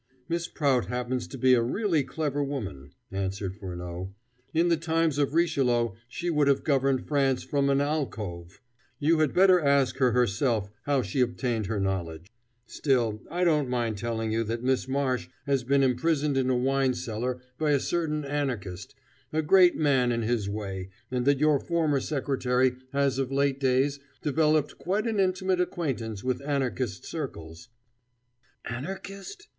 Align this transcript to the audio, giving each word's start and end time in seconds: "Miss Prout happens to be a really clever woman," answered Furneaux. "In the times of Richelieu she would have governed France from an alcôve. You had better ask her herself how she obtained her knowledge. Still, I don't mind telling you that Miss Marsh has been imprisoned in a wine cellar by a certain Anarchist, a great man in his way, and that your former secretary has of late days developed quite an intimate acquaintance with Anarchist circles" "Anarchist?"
"Miss 0.27 0.47
Prout 0.47 0.85
happens 0.87 1.27
to 1.27 1.37
be 1.37 1.53
a 1.53 1.61
really 1.61 2.03
clever 2.03 2.43
woman," 2.43 2.89
answered 3.11 3.55
Furneaux. 3.55 4.15
"In 4.51 4.67
the 4.69 4.75
times 4.75 5.19
of 5.19 5.35
Richelieu 5.35 5.91
she 6.07 6.31
would 6.31 6.47
have 6.47 6.63
governed 6.63 7.07
France 7.07 7.43
from 7.43 7.69
an 7.69 7.77
alcôve. 7.77 8.61
You 8.97 9.19
had 9.19 9.31
better 9.31 9.59
ask 9.61 9.97
her 9.97 10.11
herself 10.11 10.71
how 10.87 11.03
she 11.03 11.21
obtained 11.21 11.67
her 11.67 11.79
knowledge. 11.79 12.31
Still, 12.65 13.21
I 13.29 13.43
don't 13.43 13.69
mind 13.69 13.99
telling 13.99 14.31
you 14.31 14.43
that 14.45 14.63
Miss 14.63 14.87
Marsh 14.87 15.27
has 15.45 15.63
been 15.63 15.83
imprisoned 15.83 16.35
in 16.35 16.49
a 16.49 16.57
wine 16.57 16.95
cellar 16.95 17.39
by 17.59 17.69
a 17.69 17.79
certain 17.79 18.25
Anarchist, 18.25 18.95
a 19.31 19.43
great 19.43 19.75
man 19.75 20.11
in 20.11 20.23
his 20.23 20.49
way, 20.49 20.89
and 21.11 21.25
that 21.25 21.37
your 21.37 21.59
former 21.59 21.99
secretary 21.99 22.75
has 22.91 23.19
of 23.19 23.31
late 23.31 23.59
days 23.59 23.99
developed 24.23 24.79
quite 24.79 25.05
an 25.05 25.19
intimate 25.19 25.61
acquaintance 25.61 26.23
with 26.23 26.41
Anarchist 26.41 27.05
circles" 27.05 27.69
"Anarchist?" 28.65 29.47